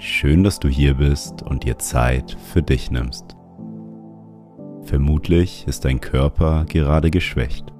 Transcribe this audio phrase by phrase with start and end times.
[0.00, 3.34] Schön, dass du hier bist und dir Zeit für dich nimmst.
[4.84, 7.72] Vermutlich ist dein Körper gerade geschwächt.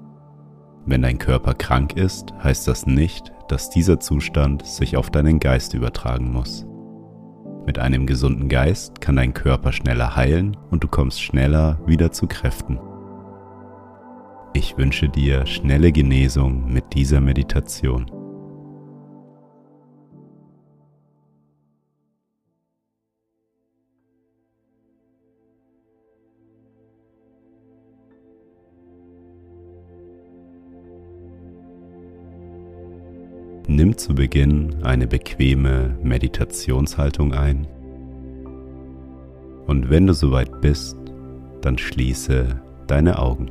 [0.85, 5.75] Wenn dein Körper krank ist, heißt das nicht, dass dieser Zustand sich auf deinen Geist
[5.75, 6.67] übertragen muss.
[7.67, 12.27] Mit einem gesunden Geist kann dein Körper schneller heilen und du kommst schneller wieder zu
[12.27, 12.81] Kräften.
[14.55, 18.11] Ich wünsche dir schnelle Genesung mit dieser Meditation.
[33.69, 37.66] Nimm zu Beginn eine bequeme Meditationshaltung ein
[39.69, 40.97] und wenn du soweit bist,
[41.61, 43.50] dann schließe deine Augen.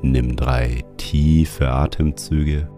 [0.00, 2.68] Nimm drei tiefe Atemzüge.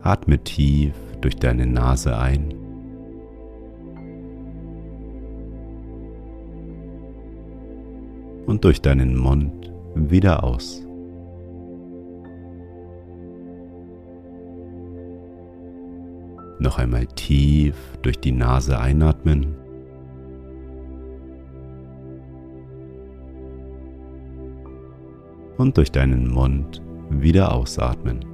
[0.00, 2.52] Atme tief durch deine Nase ein.
[8.46, 10.84] Und durch deinen Mund wieder aus.
[16.60, 19.54] Noch einmal tief durch die Nase einatmen.
[25.56, 28.24] Und durch deinen Mund wieder ausatmen.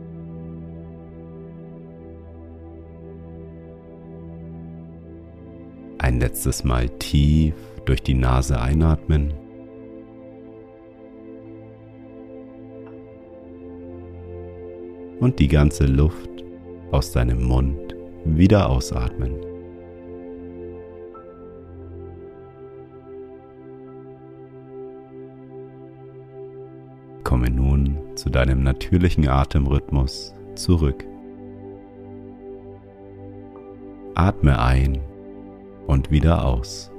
[5.99, 9.33] Ein letztes Mal tief durch die Nase einatmen.
[15.25, 16.29] Und die ganze Luft
[16.91, 17.97] aus deinem Mund
[18.27, 19.33] wieder ausatmen.
[27.25, 31.07] Komme nun zu deinem natürlichen Atemrhythmus zurück.
[34.15, 35.01] Atme ein
[35.87, 36.91] und wieder aus.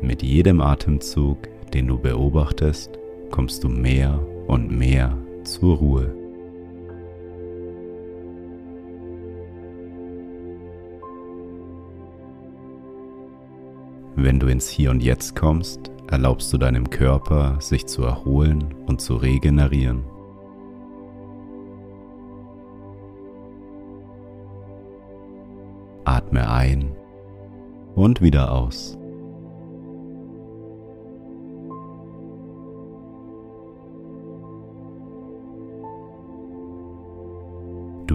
[0.00, 2.98] Mit jedem Atemzug den du beobachtest,
[3.30, 6.14] kommst du mehr und mehr zur Ruhe.
[14.14, 19.00] Wenn du ins Hier und Jetzt kommst, erlaubst du deinem Körper, sich zu erholen und
[19.00, 20.04] zu regenerieren.
[26.04, 26.92] Atme ein
[27.94, 28.98] und wieder aus.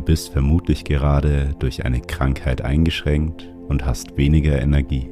[0.07, 5.11] Bist vermutlich gerade durch eine Krankheit eingeschränkt und hast weniger Energie.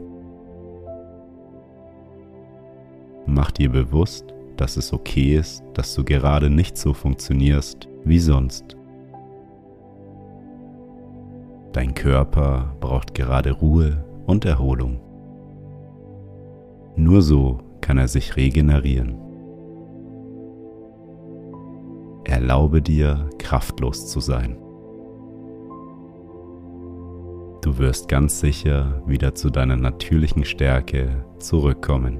[3.26, 8.78] Mach dir bewusst, dass es okay ist, dass du gerade nicht so funktionierst wie sonst.
[11.74, 15.02] Dein Körper braucht gerade Ruhe und Erholung.
[16.96, 19.18] Nur so kann er sich regenerieren.
[22.24, 24.56] Erlaube dir, kraftlos zu sein.
[27.66, 32.20] Du wirst ganz sicher wieder zu deiner natürlichen Stärke zurückkommen.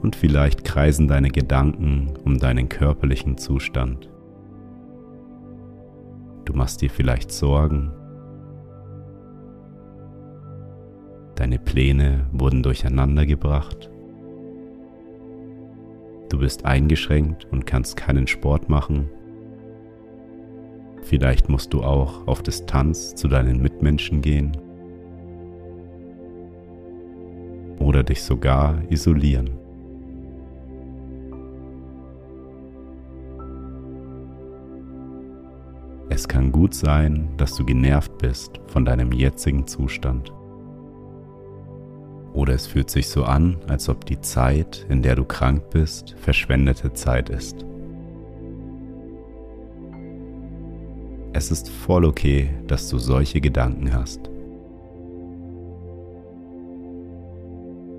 [0.00, 4.08] Und vielleicht kreisen deine Gedanken um deinen körperlichen Zustand.
[6.46, 7.92] Du machst dir vielleicht Sorgen.
[11.34, 13.90] Deine Pläne wurden durcheinandergebracht.
[16.36, 19.08] Du bist eingeschränkt und kannst keinen Sport machen.
[21.00, 24.54] Vielleicht musst du auch auf Distanz zu deinen Mitmenschen gehen.
[27.78, 29.48] Oder dich sogar isolieren.
[36.10, 40.35] Es kann gut sein, dass du genervt bist von deinem jetzigen Zustand.
[42.36, 46.14] Oder es fühlt sich so an, als ob die Zeit, in der du krank bist,
[46.18, 47.64] verschwendete Zeit ist.
[51.32, 54.30] Es ist voll okay, dass du solche Gedanken hast.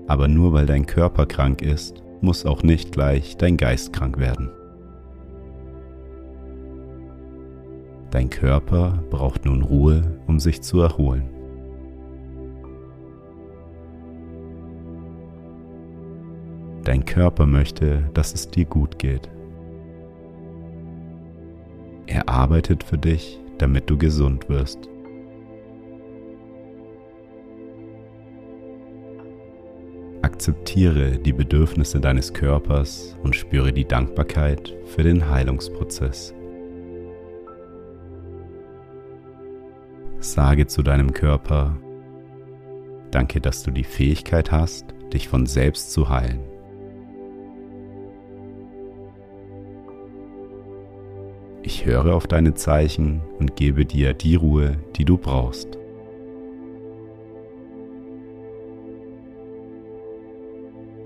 [0.06, 4.50] Aber nur weil dein Körper krank ist, muss auch nicht gleich dein Geist krank werden.
[8.12, 11.37] Dein Körper braucht nun Ruhe, um sich zu erholen.
[16.88, 19.28] Dein Körper möchte, dass es dir gut geht.
[22.06, 24.88] Er arbeitet für dich, damit du gesund wirst.
[30.22, 36.32] Akzeptiere die Bedürfnisse deines Körpers und spüre die Dankbarkeit für den Heilungsprozess.
[40.20, 41.76] Sage zu deinem Körper,
[43.10, 46.57] danke, dass du die Fähigkeit hast, dich von selbst zu heilen.
[51.68, 55.76] Ich höre auf deine Zeichen und gebe dir die Ruhe, die du brauchst.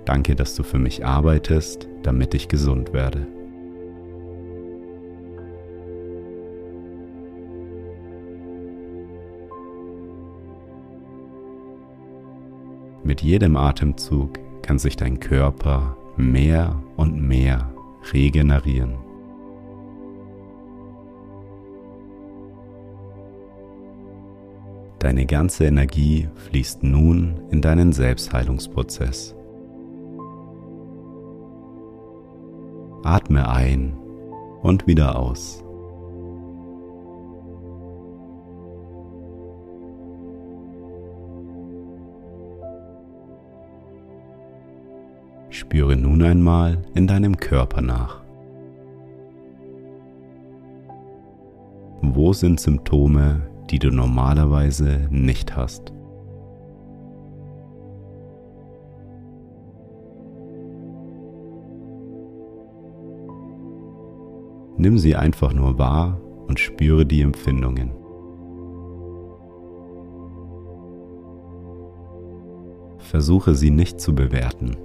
[0.05, 3.27] Danke, dass du für mich arbeitest, damit ich gesund werde.
[13.03, 17.75] Mit jedem Atemzug kann sich dein Körper mehr und mehr
[18.13, 19.02] regenerieren.
[25.03, 29.35] Deine ganze Energie fließt nun in deinen Selbstheilungsprozess.
[33.03, 33.97] Atme ein
[34.63, 35.65] und wieder aus.
[45.51, 48.23] Spüre nun einmal in deinem Körper nach.
[52.03, 55.93] Wo sind Symptome, die du normalerweise nicht hast?
[64.77, 67.93] Nimm sie einfach nur wahr und spüre die Empfindungen.
[72.99, 74.77] Versuche sie nicht zu bewerten.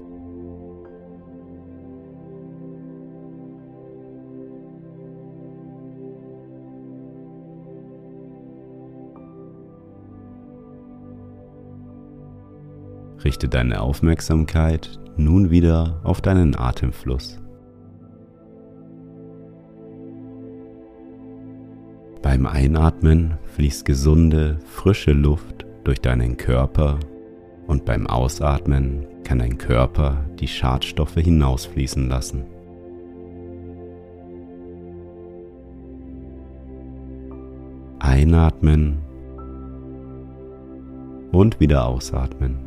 [13.27, 17.41] Richte deine Aufmerksamkeit nun wieder auf deinen Atemfluss.
[22.21, 27.01] Beim Einatmen fließt gesunde, frische Luft durch deinen Körper
[27.68, 32.45] und beim Ausatmen kann dein Körper die Schadstoffe hinausfließen lassen.
[38.00, 39.00] Einatmen
[41.33, 42.67] und wieder ausatmen.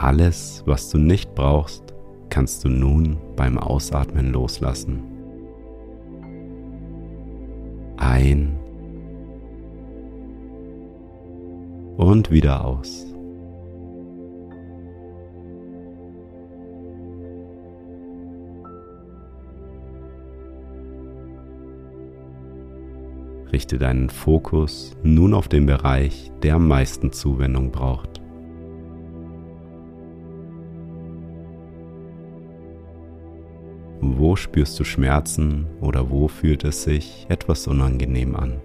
[0.00, 1.92] Alles, was du nicht brauchst,
[2.30, 5.02] kannst du nun beim Ausatmen loslassen.
[7.96, 8.56] Ein
[11.96, 13.06] und wieder aus.
[23.50, 28.17] Richte deinen Fokus nun auf den Bereich, der am meisten Zuwendung braucht.
[34.18, 38.60] Wo spürst du Schmerzen oder wo fühlt es sich etwas unangenehm an?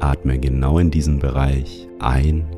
[0.00, 2.48] Atme genau in diesen Bereich ein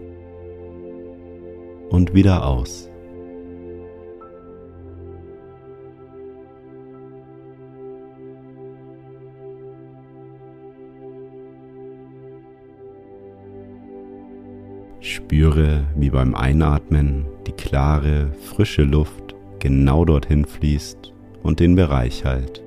[1.91, 2.89] und wieder aus.
[15.05, 22.63] Spüre, wie beim Einatmen die klare, frische Luft genau dorthin fließt und den Bereich hält.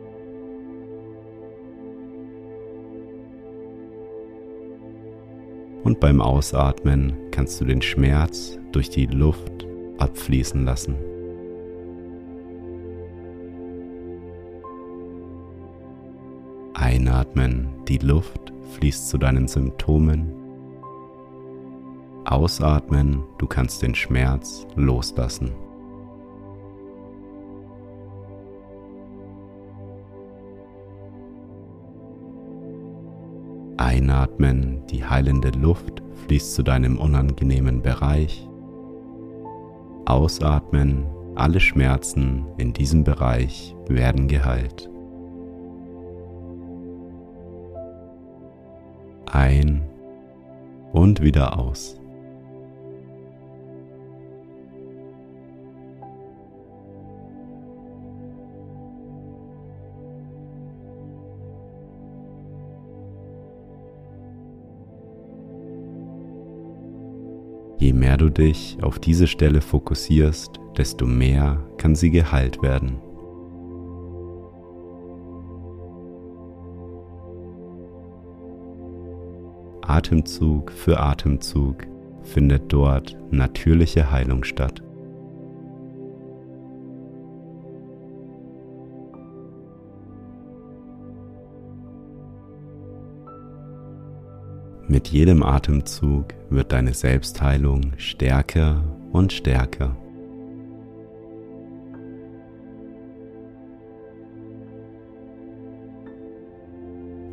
[5.84, 9.66] Und beim Ausatmen kannst du den Schmerz durch die Luft
[9.98, 10.94] abfließen lassen.
[16.76, 20.47] Einatmen, die Luft fließt zu deinen Symptomen
[22.30, 25.54] Ausatmen, du kannst den Schmerz loslassen.
[33.78, 38.46] Einatmen, die heilende Luft fließt zu deinem unangenehmen Bereich.
[40.04, 41.06] Ausatmen,
[41.36, 44.90] alle Schmerzen in diesem Bereich werden geheilt.
[49.32, 49.82] Ein
[50.92, 52.02] und wieder aus.
[67.80, 73.00] Je mehr du dich auf diese Stelle fokussierst, desto mehr kann sie geheilt werden.
[79.82, 81.88] Atemzug für Atemzug
[82.24, 84.84] findet dort natürliche Heilung statt.
[94.90, 99.98] Mit jedem Atemzug wird deine Selbstheilung stärker und stärker.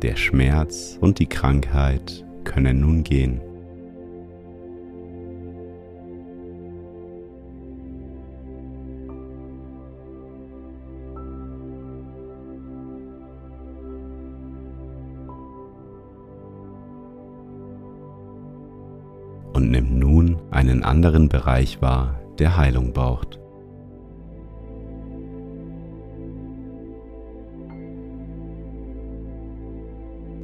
[0.01, 3.39] Der Schmerz und die Krankheit können nun gehen.
[19.55, 23.39] Und nimm nun einen anderen Bereich wahr, der Heilung braucht.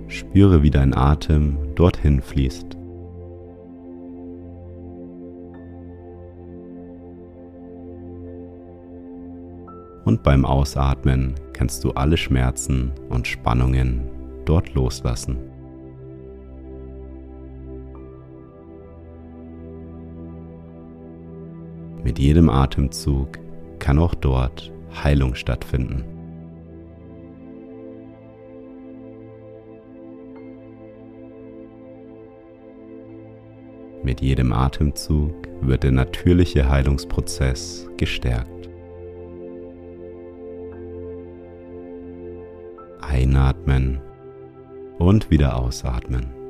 [0.07, 2.77] Spüre, wie dein Atem dorthin fließt.
[10.05, 14.09] Und beim Ausatmen kannst du alle Schmerzen und Spannungen
[14.45, 15.50] dort loslassen.
[22.03, 23.37] Mit jedem Atemzug
[23.77, 24.71] kann auch dort
[25.03, 26.03] Heilung stattfinden.
[34.03, 38.69] Mit jedem Atemzug wird der natürliche Heilungsprozess gestärkt.
[42.99, 44.01] Einatmen
[44.97, 46.40] und wieder ausatmen.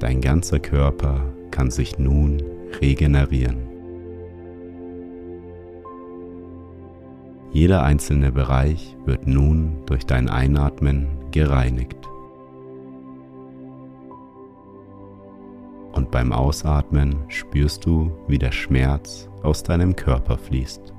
[0.00, 2.40] Dein ganzer Körper kann sich nun
[2.80, 3.68] regenerieren.
[7.52, 12.08] Jeder einzelne Bereich wird nun durch dein Einatmen gereinigt.
[15.92, 20.92] Und beim Ausatmen spürst du, wie der Schmerz aus deinem Körper fließt.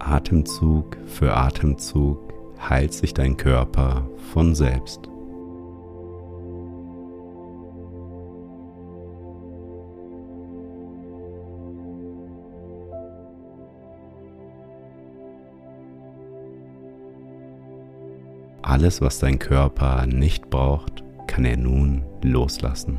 [0.00, 2.33] Atemzug für Atemzug
[2.68, 5.08] heilt sich dein Körper von selbst.
[18.62, 22.98] Alles, was dein Körper nicht braucht, kann er nun loslassen.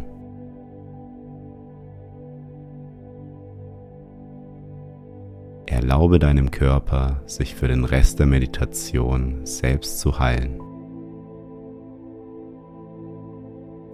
[5.76, 10.62] Erlaube deinem Körper, sich für den Rest der Meditation selbst zu heilen.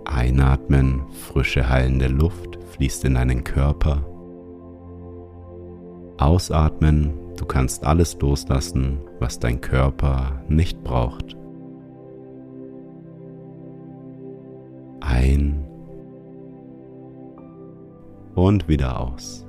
[0.06, 4.06] Einatmen, frische heilende Luft fließt in deinen Körper.
[6.20, 11.36] Ausatmen, du kannst alles loslassen, was dein Körper nicht braucht.
[15.00, 15.66] Ein
[18.36, 19.48] und wieder aus.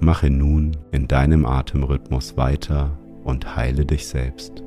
[0.00, 4.62] Mache nun in deinem Atemrhythmus weiter und heile dich selbst.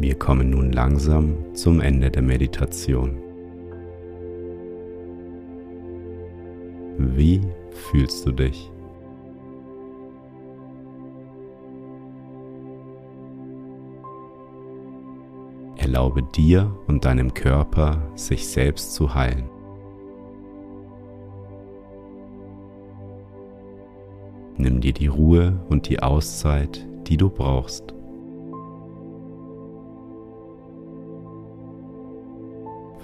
[0.00, 3.18] Wir kommen nun langsam zum Ende der Meditation.
[6.98, 7.40] Wie
[7.72, 8.70] fühlst du dich?
[15.78, 19.50] Erlaube dir und deinem Körper, sich selbst zu heilen.
[24.58, 27.97] Nimm dir die Ruhe und die Auszeit, die du brauchst.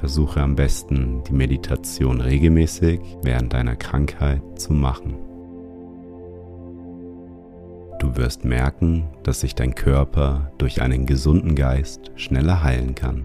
[0.05, 5.15] Versuche am besten die Meditation regelmäßig während deiner Krankheit zu machen.
[8.01, 13.25] Du wirst merken, dass sich dein Körper durch einen gesunden Geist schneller heilen kann.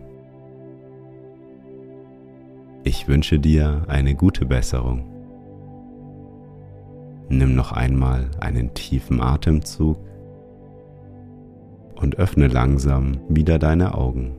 [2.85, 5.03] Ich wünsche dir eine gute Besserung.
[7.27, 9.97] Nimm noch einmal einen tiefen Atemzug
[11.95, 14.38] und öffne langsam wieder deine Augen.